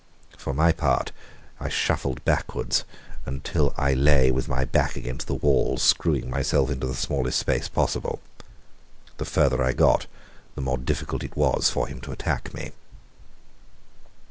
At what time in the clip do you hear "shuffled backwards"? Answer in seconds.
1.69-2.85